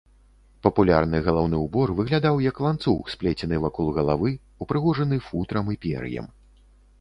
Папулярны 0.67 1.19
галаўны 1.27 1.59
ўбор 1.65 1.93
выглядаў 1.99 2.41
як 2.45 2.61
ланцуг, 2.67 3.11
сплецены 3.15 3.61
вакол 3.67 3.93
галавы, 3.99 4.33
упрыгожаны 4.67 5.21
футрам 5.29 5.71
і 5.77 5.81
пер'ем. 5.87 6.27